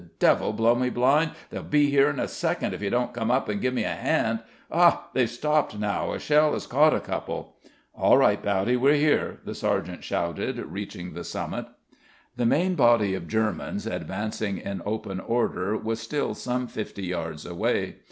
[0.17, 3.47] "Devil blow me blind, they'll be here in a second if you don't come up
[3.47, 4.39] and give me a hand....
[4.71, 5.09] Ha!
[5.13, 7.53] They've stopped now, a shell has caught a couple."
[7.93, 11.67] "All right, Bowdy, we're here," the sergeant shouted reaching the summit.
[12.35, 17.97] The main body of Germans, advancing in open order, was still some fifty yards away.